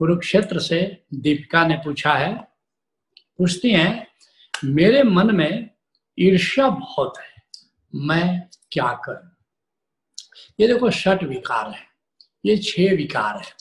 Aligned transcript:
कुरुक्षेत्र 0.00 0.58
से 0.58 0.80
दीपिका 1.14 1.66
ने 1.66 1.76
पूछा 1.76 2.12
है, 2.14 2.34
पूछती 3.38 3.70
हैं, 3.70 4.06
मेरे 4.64 5.02
मन 5.02 5.34
में 5.34 5.70
ईर्ष्या 6.18 6.68
बहुत 6.68 7.18
है, 7.18 7.42
मैं 7.92 8.48
क्या 8.72 8.92
करूँ? 9.04 9.30
ये 10.60 10.66
देखो, 10.66 10.90
षट 10.90 11.22
विकार 11.24 11.70
है, 11.70 11.84
ये 12.44 12.56
छह 12.56 12.94
विकार 12.96 13.36
है, 13.36 13.52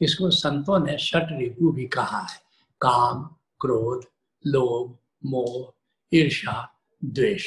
इसको 0.00 0.30
संतों 0.30 0.78
ने 0.78 0.96
षट 0.98 1.28
रिपु 1.32 1.72
भी 1.72 1.86
कहा 1.86 2.20
है, 2.20 2.38
काम, 2.80 3.22
क्रोध, 3.60 4.04
लोभ, 4.44 4.96
मोह 5.26 5.72
ईर्षा 6.12 6.80
द्वेष। 7.02 7.46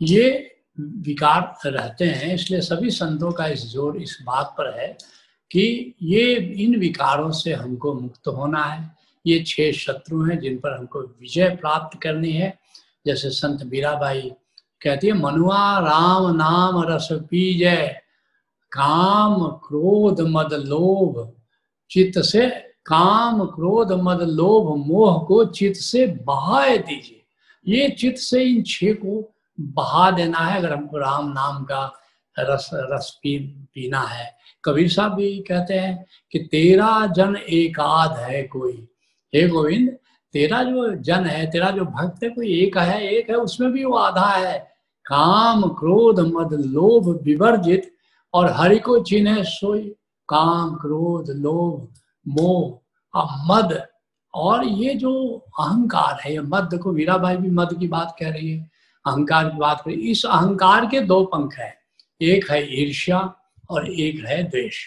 ये 0.00 0.50
विकार 0.78 1.70
रहते 1.70 2.04
हैं, 2.04 2.34
इसलिए 2.34 2.60
सभी 2.60 2.90
संतों 2.90 3.32
का 3.32 3.46
इस 3.46 3.66
ज़ोर 3.66 3.96
इस 3.96 4.16
बात 4.22 4.54
पर 4.58 4.78
है 4.80 4.96
कि 5.54 5.94
ये 6.02 6.34
इन 6.34 6.76
विकारों 6.76 7.30
से 7.30 7.52
हमको 7.52 7.94
मुक्त 7.94 8.28
होना 8.28 8.64
है। 8.64 8.96
ये 9.26 9.44
छह 9.46 9.72
शत्रु 9.72 10.22
हैं 10.22 10.38
जिन 10.38 10.58
पर 10.58 10.78
हमको 10.78 11.00
विजय 11.00 11.48
प्राप्त 11.48 12.00
करनी 12.02 12.32
है। 12.32 12.58
जैसे 13.06 13.30
संत 13.30 13.62
बीराबाई 13.62 14.32
कहती 14.82 15.06
है, 15.06 15.12
मनुआ 15.12 15.78
राम 15.78 16.36
नाम 16.36 16.82
रस 16.82 17.08
पीजय, 17.12 18.00
काम 18.72 19.46
क्रोध 19.46 20.20
मद 20.20 20.52
लोभ। 20.52 21.32
चित्त 21.90 22.20
से 22.20 22.50
काम 22.86 23.44
क्रोध 23.44 23.92
मद 23.92 24.22
लोभ, 24.22 24.86
मोह 24.86 25.24
को 25.24 25.44
चित्त 25.44 25.80
से 25.80 26.06
बहाए 26.06 26.78
दीजिए। 26.78 27.22
ये 27.68 27.88
चित्त 27.88 28.18
से 28.18 28.44
इन 28.44 28.62
छह 28.62 28.92
को 28.92 29.34
बहा 29.60 30.10
देना 30.10 30.38
है। 30.38 30.58
अगर 30.58 30.72
हमको 30.72 30.98
राम 30.98 31.28
नाम 31.28 31.64
का 31.64 31.92
रस 32.38 32.70
रस 32.74 33.18
पी, 33.22 33.38
पीना 33.74 34.00
है। 34.00 34.36
कबीर 34.64 34.90
साहब 34.90 35.14
भी 35.14 35.38
कहते 35.38 35.74
हैं 35.74 36.06
कि 36.32 36.38
तेरा 36.38 37.06
जन 37.06 37.36
एकाध 37.36 38.16
है 38.16 38.42
कोई। 38.42 38.88
हे 39.34 39.48
गोविंद, 39.48 39.96
तेरा 40.32 40.62
जो 40.62 40.94
जन 40.94 41.24
है, 41.24 41.50
तेरा 41.50 41.70
जो 41.70 41.84
भक्त 41.84 42.22
है, 42.22 42.30
कोई 42.30 42.62
एक 42.62 42.78
है 42.78 43.08
एक 43.08 43.30
है, 43.30 43.36
उसमें 43.36 43.72
भी 43.72 43.84
वो 43.84 43.96
आधा 43.96 44.26
है। 44.26 44.58
काम, 45.04 45.62
क्रोध, 45.62 46.20
मद, 46.20 46.52
लोभ, 46.52 47.20
विवर्जित, 47.22 47.94
और 48.34 48.50
हरि 48.50 48.78
को 48.78 48.98
चिन्ह 48.98 49.42
सोई। 49.42 49.94
काम, 50.28 50.74
क्रोध, 50.74 51.30
लोभ, 51.30 51.94
मोह 52.28 52.80
मद, 53.50 53.86
और 54.34 54.64
ये 54.64 54.94
जो 54.94 55.44
अहंकार 55.60 56.20
है, 56.24 56.32
ये 56.32 56.40
मद 56.40 56.64
देखो 56.64 56.92
वीराबाई 56.92 57.36
भी 57.36 57.50
मद 57.50 57.76
की 57.80 57.88
बात 57.88 58.16
कह 58.18 58.30
रही 58.30 58.50
है। 58.50 58.70
अहंकार 59.06 59.48
की 59.48 59.58
बात 59.58 59.80
करें, 59.80 59.94
इस 59.94 60.26
अहंकार 60.26 60.86
के 60.86 61.00
दो 61.00 61.24
पंख 61.24 61.54
है। 61.54 61.83
एक 62.22 62.50
है 62.50 62.82
ईर्ष्या 62.82 63.34
और 63.70 63.90
एक 63.90 64.24
है 64.24 64.42
द्वेष। 64.42 64.86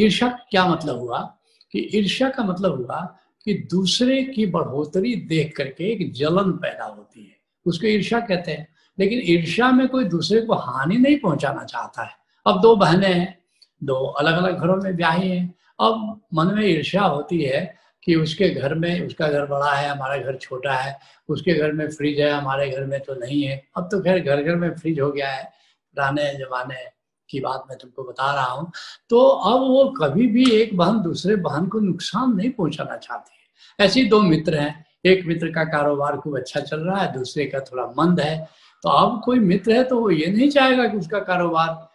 ईर्ष्या 0.00 0.28
क्या 0.50 0.66
मतलब 0.66 0.98
हुआ? 0.98 1.36
कि 1.72 1.78
ईर्ष्या 1.94 2.28
का 2.28 2.44
मतलब 2.44 2.76
हुआ 2.76 3.16
कि 3.44 3.54
दूसरे 3.54 4.22
की 4.22 4.46
बढ़ोतरी 4.46 5.14
देख 5.14 5.56
करके 5.56 5.92
एक 5.92 6.12
जलन 6.12 6.52
पैदा 6.52 6.84
होती 6.84 7.24
है। 7.24 7.36
उसको 7.66 7.86
ईर्ष्या 7.86 8.20
कहते 8.20 8.50
हैं। 8.50 8.68
लेकिन 8.98 9.20
ईर्ष्या 9.24 9.72
में 9.72 9.88
कोई 9.88 10.04
दूसरे 10.04 10.40
को 10.40 10.54
हानि 10.54 10.96
नहीं 10.96 11.18
पहुंचाना 11.18 11.64
चाहता 11.64 12.04
है। 12.04 12.12
अब 12.46 12.60
दो 12.60 12.76
बहनें 12.76 13.14
हैं, 13.14 13.38
दो 13.82 13.94
अलग 13.94 14.44
अलग 14.44 14.58
घरों 14.58 14.76
में 14.82 14.96
ब्याही 14.96 15.30
हैं। 15.30 15.54
अब 15.80 16.20
मन 16.34 16.46
में 16.46 16.66
ईर्ष्या 16.66 17.02
होती 17.02 17.42
है 17.42 17.76
कि 18.04 18.14
उसके 18.14 18.48
घर 18.48 18.74
में, 18.74 19.06
उसका 19.06 19.28
घर 19.28 19.46
बड़ा 19.46 19.72
है, 19.72 19.88
हमारा 19.88 20.16
घर 20.16 20.36
छोटा 20.36 20.74
है, 20.74 20.98
उसके 21.28 21.54
घर 21.54 21.72
में 21.72 21.88
फ्रिज 21.88 22.20
है, 22.20 22.30
हमारे 22.30 22.70
घर 22.70 22.84
में 22.84 23.00
तो 23.00 23.14
नहीं 23.14 23.42
है। 23.42 23.68
अब 23.76 23.88
तो 23.92 24.00
खैर 24.00 24.18
घर 24.18 24.42
घर 24.42 24.56
में 24.56 24.74
फ्रिज 24.74 25.00
हो 25.00 25.10
गया 25.10 25.30
है। 25.30 25.52
पुराने 25.90 26.32
जमाने 26.34 26.84
की 27.28 27.40
बात 27.40 27.64
मैं 27.68 27.78
तुमको 27.78 28.02
बता 28.02 28.32
रहा 28.34 28.44
हूँ। 28.44 28.70
तो 29.10 29.26
अब 29.26 29.60
वो 29.60 29.84
कभी 30.00 30.26
भी 30.26 30.50
एक 30.52 30.76
बहन 30.76 31.00
दूसरे 31.02 31.36
बहन 31.38 31.66
को 31.66 31.80
नुकसान 31.80 32.34
नहीं 32.36 32.50
पहुंचाना 32.50 32.96
चाहती 32.96 33.34
है। 33.34 33.86
ऐसे 33.86 34.04
दो 34.04 34.20
मित्र 34.22 34.58
हैं। 34.58 34.84
एक 35.06 35.24
मित्र 35.26 35.50
का 35.52 35.64
कारोबार 35.64 36.16
खूब 36.16 36.36
अच्छा 36.38 36.60
चल 36.60 36.80
रहा 36.80 37.00
है, 37.02 37.12
दूसरे 37.12 37.46
का 37.46 37.60
थोड़ा 37.60 37.84
मंद 37.98 38.20
है। 38.20 38.48
तो 38.82 38.88
अब 38.88 39.20
कोई 39.24 39.38
मित्र 39.38 39.72
है 39.72 39.84
तो 39.84 40.00
वो 40.00 40.10
ये 40.10 40.26
नहीं 40.26 40.48
चाहेगा 40.50 40.86
कि 40.86 40.96
उसका 40.96 41.18
कारोबार 41.20 41.88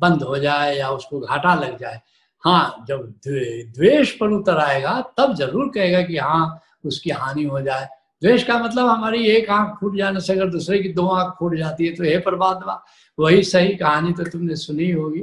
बंद 0.00 0.22
हो 0.22 0.38
जाए 0.38 0.76
या 0.76 0.90
उसको 0.90 1.20
घाटा 1.20 1.54
लग 1.54 1.78
जाए। 1.78 2.00
हाँ 2.44 2.84
जब 2.88 3.12
द्वेष 3.26 4.10
पर 4.18 4.30
उतर 4.30 4.58
आएगा, 4.58 5.00
तब 5.18 5.34
ज़रूर 5.34 5.68
कहेगा 5.74 6.02
कि 6.02 6.16
हाँ 6.16 6.60
उसकी 6.84 7.10
हानि 7.10 7.44
हो 7.44 7.60
जाए। 7.60 7.88
द्वेष 8.22 8.44
का 8.44 8.58
मतलब 8.58 8.86
हमारी 8.86 9.26
एक 9.26 9.50
आँख 9.50 9.78
फूट 9.80 9.96
जाने 9.96 10.20
से 10.20 10.32
अगर 10.32 10.46
दूसरे 10.46 10.78
की 10.78 10.88
दो 10.88 11.08
आँख 11.08 11.34
फूट 11.38 11.56
जाती 11.56 11.86
है 11.86 11.94
तो 11.94 12.04
हे 12.04 12.18
प्रबाद 12.18 12.82
वही 13.18 13.42
सही 13.42 13.76
कहानी 13.76 14.12
तो 14.12 14.24
तुमने 14.24 14.56
सुनी 14.56 14.90
होगी। 14.90 15.20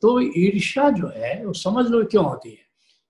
तो 0.00 0.20
ईर्ष्या 0.20 0.90
जो 0.90 1.12
है, 1.16 1.46
वो 1.46 1.52
समझ 1.52 1.86
लो 1.86 2.04
क्यों 2.04 2.24
होती 2.24 2.50
है? 2.50 2.58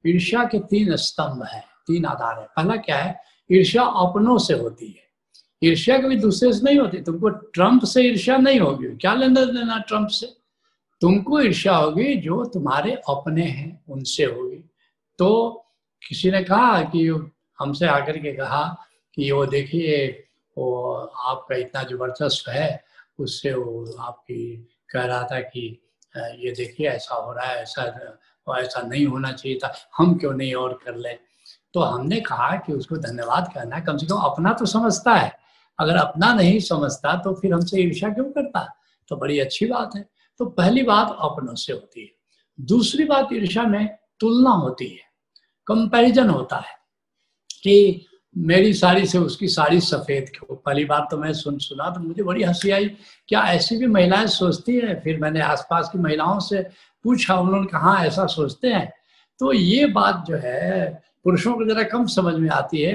ईर्ष्या 0.07 0.45
के 0.45 0.59
तीन 0.59 0.97
स्तंभ 0.97 1.45
है, 1.45 1.61
तीन 1.61 2.05
आधार 2.05 2.41
है। 2.41 2.47
पहला 2.57 2.77
क्या 2.77 2.97
है? 2.97 3.21
ईर्ष्या 3.53 3.83
अपनों 3.83 4.39
से 4.39 4.55
होती 4.55 4.87
है। 4.87 5.11
ईर्ष्या 5.65 5.99
कभी 5.99 6.17
दूसरे 6.17 6.53
से 6.53 6.61
नहीं 6.65 6.79
होती। 6.79 6.99
तुमको 6.99 7.29
ट्रंप 7.29 7.85
से 7.85 8.03
ईर्ष्या 8.03 8.37
नहीं 8.37 8.61
होगी। 8.61 8.87
क्या 8.87 9.15
लेना 9.15 9.45
देना 9.45 9.79
ट्रंप 9.79 10.09
से? 10.09 10.27
तुमको 11.01 11.41
ईर्ष्या 11.41 11.77
होगी 11.77 12.15
जो 12.15 12.45
तुम्हारे 12.45 12.93
अपने 12.93 13.45
हैं, 13.45 13.85
उनसे 13.89 14.25
होगी। 14.25 14.71
तो 15.19 15.57
किसी 16.09 16.31
ने 16.31 16.45
कहा 16.45 16.83
कि 16.83 17.31
हमसे 17.59 17.87
आकर 17.87 18.17
के 18.17 18.33
कहा 18.33 18.87
कि 19.21 19.31
वो 19.33 19.45
देखिए, 19.47 20.07
वो 20.59 20.95
आपका 21.25 21.57
इतना 21.57 21.83
जो 21.83 21.97
वर्चस्व 21.99 22.51
है, 22.51 22.85
उससे 23.19 23.53
वो 23.55 23.93
आपकी 24.01 24.69
कह 24.91 25.05
रहा 25.05 25.23
था 25.23 25.41
कि 25.41 25.65
ये 26.17 26.53
देखिए, 26.53 26.89
ऐसा 26.89 27.15
हो 27.15 27.33
रहा 27.33 27.47
है, 27.47 27.63
ऐसा 27.63 27.83
ऐसा 28.61 28.81
नहीं 28.83 29.05
होना 29.07 29.33
चाहिए 29.33 29.59
था, 29.59 29.73
हम 29.97 30.15
क्यों 30.19 30.33
नहीं 30.33 30.55
और 30.55 30.79
कर 30.85 30.97
ले? 30.97 31.13
तो 31.75 31.81
हमने 31.81 32.21
कहा 32.21 32.57
कि 32.57 32.73
उसको 32.73 32.97
धन्यवाद 32.97 33.51
करना 33.55 33.81
कम 33.81 33.97
से 33.97 34.07
कम 34.07 34.17
अपना 34.17 34.53
तो 34.53 34.67
समझता 34.67 35.15
है। 35.15 35.33
अगर 35.79 35.97
अपना 35.97 36.33
नहीं 36.35 36.59
समझता 36.61 37.15
तो 37.17 37.35
फिर 37.35 37.53
हमसे 37.55 37.81
ईर्षा 37.81 38.09
क्यों 38.09 38.25
करता? 38.25 38.67
तो 39.09 39.17
बड़ी 39.17 39.39
अच्छी 39.39 39.67
बात 39.67 39.97
है। 39.97 40.09
तो 40.41 40.47
पहली 40.47 40.83
बात 40.83 41.17
अपनों 41.21 41.55
से 41.55 41.73
होती 41.73 42.03
है। 42.03 42.11
दूसरी 42.59 43.05
बात 43.05 43.29
ईर्षा 43.33 43.63
में 43.63 43.87
तुलना 44.21 44.51
होती 44.51 44.87
है, 44.87 45.05
कंपैरिजन 45.67 46.31
होता 46.31 46.57
है 46.57 46.79
कि 47.63 48.07
मेरी 48.37 48.73
साड़ी 48.75 49.07
से 49.07 49.19
उसकी 49.19 49.49
साड़ी 49.49 49.81
सफ़ेद 49.81 50.29
क्यों 50.29 50.57
पहली 50.57 50.85
बात 50.85 51.09
तो 51.11 51.17
मैं 51.19 51.33
सुन 51.33 51.59
सुना 51.59 51.89
तो 51.91 52.01
मुझे 52.01 52.23
बड़ी 52.23 52.43
हँसी 52.43 52.71
आई, 52.71 52.87
क्या 53.29 53.43
ऐसी 53.45 53.77
भी 53.77 53.87
महिलाएँ 53.87 54.27
सोचती 54.27 54.77
हैं? 54.77 55.01
फिर 55.03 55.19
मैंने 55.21 55.41
आसपास 55.41 55.89
की 55.93 55.99
महिलाओं 55.99 56.41
से 56.41 56.63
पूछा 57.05 57.35
उन्होंने 57.35 57.67
कहा 57.67 57.97
ऐसा 58.05 58.27
सोचते 58.27 58.69
हैं? 58.69 58.93
तो 59.41 59.53
ये 59.53 59.87
बात 59.87 60.25
जो 60.29 60.37
है, 60.37 61.03
पुरुषों 61.25 61.55
को 61.55 61.65
जरा 61.65 61.83
कम 61.83 62.07
समझ 62.07 62.35
में 62.35 62.49
आती 62.51 62.83
है। 62.83 62.95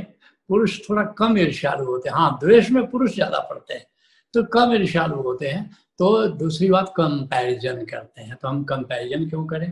पुरुष 0.49 0.79
थोड़ा 0.89 1.03
कम 1.17 1.37
ईर्ष्यालु 1.37 1.85
होते 1.85 2.09
हैं। 2.09 2.15
हाँ 2.15 2.37
द्वेष 2.41 2.69
में 2.71 2.85
पुरुष 2.87 3.13
ज़्यादा 3.15 3.39
पड़ते 3.39 3.73
हैं 3.73 3.85
तो 4.33 4.43
कम 4.43 4.73
ईर्ष्यालु 4.73 5.15
होते 5.15 5.47
हैं। 5.47 5.69
तो 5.99 6.27
दूसरी 6.27 6.69
बात 6.69 6.93
कंपैरिजन 6.97 7.85
करते 7.85 8.21
हैं। 8.21 8.35
तो 8.41 8.47
हम 8.47 8.63
कंपैरिजन 8.63 9.29
क्यों 9.29 9.45
करें? 9.45 9.71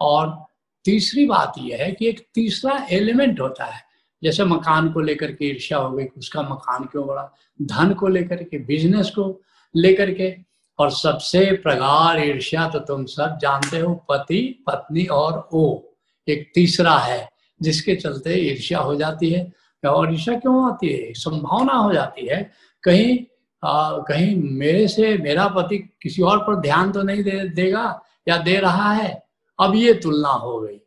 और 0.00 0.36
तीसरी 0.84 1.26
बात 1.26 1.52
यह 1.58 1.82
है 1.82 1.90
कि 1.92 2.08
एक 2.08 2.26
तीसरा 2.34 2.86
एलिमेंट 2.90 3.40
होता 3.40 3.64
है। 3.64 3.82
जैसे 4.22 4.44
मकान 4.44 4.88
को 4.92 5.00
लेकर 5.00 5.32
के 5.32 5.44
ईर्ष्या 5.46 5.78
हो 5.78 5.96
गई 5.96 6.04
उसका 6.18 6.42
मकान 6.42 6.84
क्यों 6.84 7.06
बड़ा? 7.06 7.30
धन 7.62 7.94
को 7.94 8.08
लेकर 8.08 8.42
के 8.42 8.58
बिज़नेस 8.58 9.10
को 9.10 9.40
लेकर 9.76 10.10
के। 10.14 10.34
और 10.78 10.90
सबसे 10.90 11.52
प्रगाढ़ 11.52 12.20
ईर्ष्या 12.20 12.68
तो 12.68 12.78
तुम 12.78 13.04
सब 13.04 13.38
जानते 13.42 13.78
हो 13.78 13.94
पति 14.08 14.64
पत्नी 14.66 15.04
और 15.04 15.48
ओ 15.52 15.80
एक 16.28 16.50
तीसरा 16.54 16.98
है 16.98 17.28
जिसके 17.62 17.96
चलते 17.96 18.34
ईर्ष्या 18.34 18.78
हो 18.78 18.94
जाती 18.94 19.30
है। 19.30 19.52
और 19.86 20.12
ईर्ष्या 20.12 20.38
क्यों 20.38 20.70
आती 20.70 20.88
है? 20.88 21.12
संभावना 21.14 21.72
हो 21.72 21.92
जाती 21.92 22.26
है। 22.26 22.50
कहीं 22.82 23.18
आ, 23.64 23.98
कहीं 23.98 24.36
मेरे 24.36 24.88
से 24.88 25.18
मेरा 25.18 25.48
पति 25.48 25.78
किसी 26.02 26.22
और 26.22 26.38
पर 26.38 26.56
ध्यान 26.56 26.92
तो 26.92 27.02
नहीं 27.02 27.22
दे 27.22 27.48
देगा 27.48 28.00
या 28.28 28.36
दे 28.36 28.56
रहा 28.56 28.92
है? 28.92 29.26
अब 29.60 29.74
ये 29.74 29.94
तुलना 29.94 30.28
हो 30.28 30.60
गई। 30.60 30.80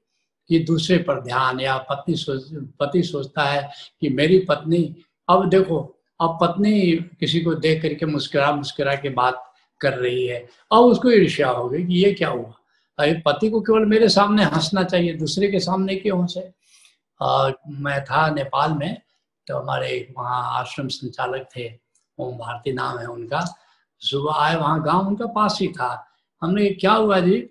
कि 0.51 0.59
दूसरे 0.59 0.97
पर 0.97 1.21
ध्यान, 1.21 1.59
या 1.59 1.77
पत्नी 1.77 2.15
सोच, 2.15 2.43
पति 2.79 3.03
सोचता 3.03 3.43
है 3.43 3.71
कि 4.01 4.09
मेरी 4.09 4.39
पत्नी, 4.39 4.95
अब 5.29 5.49
देखो, 5.49 6.03
अब 6.21 6.37
पत्नी 6.41 6.95
किसी 6.95 7.41
को 7.41 7.53
देख 7.53 7.81
करके 7.81 8.05
मुस्कुरा 8.05 8.51
मुस्कुरा 8.51 8.95
के 8.95 9.09
बात 9.09 9.53
कर 9.81 9.93
रही 9.93 10.27
है। 10.27 10.49
अब 10.71 10.79
उसको 10.79 11.11
ईर्ष्या 11.11 11.49
हो 11.49 11.69
गई 11.69 11.83
कि 11.83 11.93
ये 11.93 12.13
क्या 12.13 12.29
हुआ? 12.29 12.53
अरे, 12.99 13.21
पति 13.25 13.49
को 13.49 13.61
केवल 13.61 13.85
मेरे 13.85 14.09
सामने 14.09 14.43
हंसना 14.43 14.83
चाहिए, 14.83 15.13
दूसरे 15.13 15.47
के 15.47 15.59
सामने 15.59 15.95
क्यों 15.95 16.21
हंसे? 16.21 16.51
मैं 17.67 18.03
था 18.05 18.29
नेपाल 18.29 18.73
में 18.73 19.01
तो 19.47 19.57
हमारे 19.57 20.13
वहाँ 20.17 20.59
आश्रम 20.59 20.87
संचालक 20.87 21.49
थे 21.57 21.73
ओम 22.19 22.37
भारती 22.37 22.73
नाम 22.73 22.99
है 22.99 23.05
उनका। 23.05 23.57
सुबह 23.99 24.33
आए 24.33 24.55
वहाँ, 24.55 24.83
गाँव 24.83 25.07
उनका 25.07 25.25
पास 25.25 25.57
ही 25.61 25.67
था। 25.67 26.07
हमने, 26.41 26.69
क्या 26.69 26.93
हुआ 26.93 27.19
जी? 27.19 27.49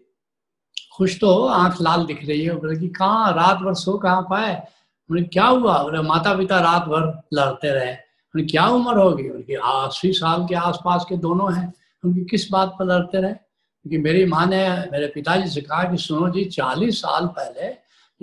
खुश 1.00 1.20
तो 1.20 1.34
हो, 1.34 1.46
आँख 1.46 1.80
लाल 1.80 2.06
दिख 2.06 2.28
रही 2.28 2.42
है। 2.42 2.54
बोले 2.54 2.76
कि 2.76 2.88
कहाँ, 2.88 3.32
रात 3.32 3.56
भर 3.56 3.74
सो 3.74 3.92
कहाँ 3.92 4.22
पाए? 4.22 4.66
उन्हें 5.10 5.28
क्या 5.28 5.44
हुआ? 5.44 5.82
बोले 5.82 6.00
माता 6.00 6.34
पिता 6.34 6.60
रात 6.60 6.82
भर 6.82 7.22
लड़ते 7.34 7.70
रहे। 7.70 7.92
उन्हें 8.34 8.48
क्या 8.48 8.66
उम्र 8.66 8.98
होगी? 8.98 9.28
उनकी 9.28 9.54
अस्सी 9.54 10.12
साल 10.12 10.46
के 10.48 10.54
आसपास 10.54 11.06
के 11.08 11.16
दोनों 11.16 11.54
हैं। 11.54 11.74
उनकी 12.04 12.20
किस 12.20 12.50
बात 12.50 12.76
पर 12.78 12.84
लड़ते 12.84 13.18
रहे? 13.18 13.32
क्योंकि 13.32 13.98
मेरी 13.98 14.26
माँ 14.26 14.46
ने 14.46 14.70
मेरे 14.70 15.06
पिताजी 15.06 15.48
से 15.48 15.60
कहा 15.60 15.84
कि, 15.84 15.96
सुनो 15.96 16.28
जी, 16.28 16.44
चालीस 16.44 16.98
साल 16.98 17.26
पहले, 17.26 17.66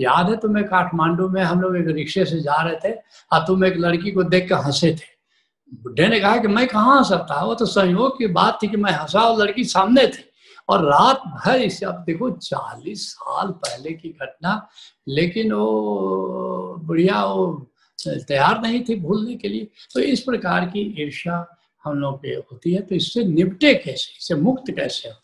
याद 0.04 0.30
है 0.30 0.38
तुम्हें 0.38 0.66
काठमांडू 0.66 1.30
में 1.30 1.44
हम 1.44 1.62
लोग 1.62 1.78
एक 1.78 1.88
रिक्शे 1.88 2.26
से 2.26 2.40
जा 2.40 2.62
रहे 2.62 2.76
थे? 2.76 2.96
और 3.34 3.40
तुम 3.40 3.66
एक 3.66 3.74
लड़की 3.78 4.12
को 4.12 4.24
देख 4.24 4.50
कर 4.50 4.56
हंसे 4.56 4.92
थे। 4.92 5.18
बुढ़े 5.74 6.08
ने 6.08 6.20
कहा 6.20 6.38
कि, 6.38 6.48
मैं 6.48 6.68
कहाँ 6.68 6.98
हंस 6.98 7.10
सकता 7.10 7.44
वो 7.44 7.56
तो 7.56 7.66
संयोग 7.66 8.18
की 8.18 8.28
बात 8.28 8.60
थी 8.64 8.68
कि 8.68 8.78
मैं 8.78 8.92
हंसा 8.92 9.20
और 9.20 9.44
लड़की 9.44 9.64
सामने 9.64 10.08
थी। 10.08 10.27
और 10.70 10.84
रात 10.86 11.22
भर 11.26 11.62
इसे 11.62 11.86
आप 11.86 12.04
देखो, 12.08 12.30
चालीस 12.32 13.08
साल 13.12 13.52
पहले 13.52 13.94
की 13.94 14.10
घटना, 14.10 14.68
लेकिन 15.08 15.52
वो 15.52 16.76
बुढ़िया, 16.84 17.24
वो 17.26 17.72
तैयार 18.00 18.62
नहीं 18.62 18.84
थी 18.90 18.96
भूलने 18.96 19.36
के 19.36 19.48
लिए। 19.48 19.68
तो 19.94 20.00
इस 20.00 20.20
प्रकार 20.22 20.66
की 20.66 20.82
ईर्षा 21.04 21.46
हम 21.84 22.00
लोग 22.00 22.22
पे 22.22 22.30
होती 22.30 22.74
है। 22.74 22.82
तो 22.82 22.96
इससे 22.96 23.24
निपटे 23.24 23.74
कैसे? 23.76 24.14
इससे 24.18 24.36
मुक्त 24.36 24.72
कैसे 24.72 25.10
हो? 25.10 25.16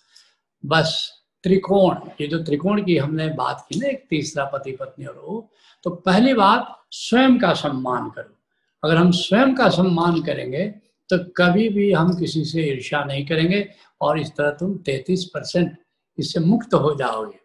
बस 0.63 1.11
त्रिकोण। 1.43 1.95
ये 2.21 2.27
जो 2.27 2.37
त्रिकोण 2.43 2.83
की 2.83 2.97
हमने 2.97 3.27
बात 3.29 3.65
की 3.69 3.79
ना, 3.79 3.87
एक 3.87 4.05
तीसरा 4.09 4.45
पति 4.45 4.71
पत्नी 4.71 5.05
और 5.05 5.21
वो 5.25 5.49
तो 5.83 5.89
पहली 5.89 6.33
बात, 6.33 6.77
स्वयं 6.91 7.37
का 7.39 7.53
सम्मान 7.53 8.09
करो। 8.09 8.37
अगर 8.83 8.97
हम 8.97 9.11
स्वयं 9.11 9.53
का 9.55 9.69
सम्मान 9.69 10.21
करेंगे 10.23 10.65
तो 11.09 11.17
कभी 11.37 11.67
भी 11.69 11.91
हम 11.91 12.13
किसी 12.19 12.43
से 12.45 12.61
ईर्ष्या 12.63 13.03
नहीं 13.03 13.25
करेंगे। 13.25 13.67
और 14.03 14.19
इस 14.19 14.29
तरह 14.29 14.49
तुम 14.51 14.75
33 14.77 15.25
परसेंट 15.25 15.77
इससे 16.17 16.39
मुक्त 16.39 16.73
हो 16.73 16.93
जाओगे। 16.95 17.39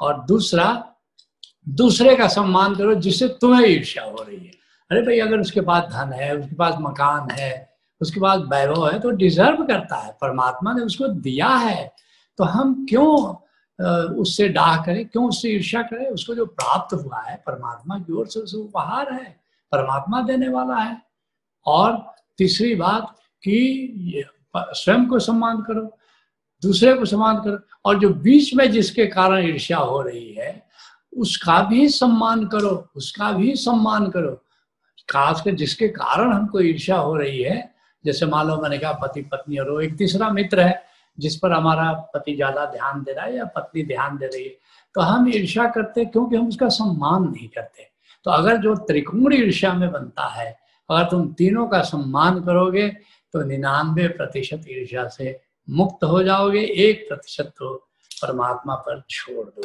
और 0.00 0.24
दूसरा, 0.24 0.94
दूसरे 1.68 2.16
का 2.16 2.28
सम्मान 2.28 2.74
करो 2.74 2.94
जिससे 2.94 3.28
तुम्हें 3.28 3.66
ईर्ष्या 3.66 4.04
हो 4.04 4.22
रही 4.22 4.36
है। 4.36 4.52
अरे 4.90 5.02
भाई, 5.02 5.18
अगर 5.18 5.40
उसके 5.40 5.60
पास 5.60 5.82
धन 5.82 6.12
है, 6.12 6.36
उसके 6.36 6.54
पास 6.54 6.74
मकान 6.80 7.30
है, 7.30 7.70
उसके 8.00 8.20
पास 8.20 8.38
वैभव 8.38 8.88
है 8.88 8.98
तो 9.00 9.10
डिजर्व 9.10 9.64
करता 9.64 9.96
है। 9.96 10.12
परमात्मा 10.12 10.72
ने 10.72 10.82
उसको 10.82 11.08
दिया 11.08 11.48
है। 11.48 11.92
तो 12.38 12.44
हम 12.44 12.86
क्यों 12.88 13.34
उससे 14.14 14.48
डाह 14.48 14.82
करें? 14.84 15.06
क्यों 15.08 15.28
उससे 15.28 15.48
ईर्ष्या 15.48 15.82
करें? 15.82 16.06
उसको 16.06 16.34
जो 16.34 16.46
प्राप्त 16.46 16.94
हुआ 16.94 17.20
है, 17.20 17.36
परमात्मा 17.46 17.98
की 17.98 18.12
ओर 18.12 18.26
से 18.26 18.40
उसे 18.40 18.56
उपहार 18.56 19.12
है, 19.12 19.40
परमात्मा 19.72 20.22
देने 20.22 20.48
वाला 20.48 20.76
है। 20.76 21.02
और 21.66 22.14
तीसरी 22.38 22.74
बात 22.74 23.16
कि 23.42 24.24
स्वयं 24.56 25.06
को 25.06 25.18
सम्मान 25.18 25.60
करो। 25.62 25.98
दूसरे 26.62 26.92
को 26.94 27.04
सम्मान 27.04 27.36
करो, 27.36 27.58
और 27.84 27.98
जो 27.98 28.08
बीच 28.16 28.54
में 28.54 28.70
जिसके 28.70 29.06
कारण 29.06 29.44
ईर्ष्या 29.44 29.78
हो 29.78 30.00
रही 30.02 30.32
है, 30.32 30.62
उसका 31.12 31.60
भी 31.62 31.88
सम्मान 31.88 32.46
करो, 32.46 32.70
उसका 32.96 33.30
भी 33.32 33.54
सम्मान 33.56 34.10
करो। 34.10 34.34
खासकर 35.08 35.54
जिसके 35.54 35.88
कारण 35.88 36.32
हमको 36.32 36.60
ईर्ष्या 36.60 36.96
हो 36.96 37.14
रही 37.16 37.42
है, 37.42 37.70
जैसे 38.04 38.26
मान 38.26 38.46
लो 38.48 38.56
मैंने 38.56 38.78
कहा 38.78 38.92
पति 39.02 39.22
पत्नी 39.22 39.58
और 39.58 39.70
वो 39.70 39.80
एक 39.80 39.96
तीसरा 39.96 40.28
मित्र 40.30 40.60
है, 40.60 40.82
जिस 41.18 41.36
पर 41.36 41.52
हमारा 41.52 41.92
पति 42.14 42.34
ज़्यादा 42.34 42.64
ध्यान 42.66 43.02
दे 43.02 43.12
रहा 43.12 43.24
है 43.24 43.36
या 43.36 43.44
पत्नी 43.56 43.82
ध्यान 43.84 44.16
दे 44.18 44.26
रही 44.26 44.44
है 44.44 44.56
तो 44.94 45.00
हम 45.00 45.28
ईर्ष्या 45.28 45.66
करते 45.70 46.04
क्योंकि 46.04 46.36
हम 46.36 46.46
उसका 46.48 46.68
सम्मान 46.68 47.22
नहीं 47.24 47.48
करते। 47.48 47.88
तो 48.26 48.30
अगर 48.30 48.56
जो 48.56 48.74
त्रिकोण 48.86 49.34
ईर्ष्या 49.34 49.72
में 49.74 49.90
बनता 49.92 50.26
है, 50.28 50.48
अगर 50.90 51.04
तुम 51.10 51.26
तीनों 51.32 51.66
का 51.66 51.80
सम्मान 51.82 52.40
करोगे 52.44 52.88
तो 53.34 53.42
निन्यानवे 53.42 54.08
प्रतिशत 54.08 54.64
ईर्ष्या 54.70 55.06
से 55.08 55.38
मुक्त 55.70 56.04
हो 56.04 56.22
जाओगे 56.22 56.60
एक 56.84 57.04
प्रतिशत 57.08 57.52
तो 57.58 57.74
परमात्मा 58.22 58.74
पर 58.74 59.02
छोड़ 59.10 59.46
दो। 59.46 59.62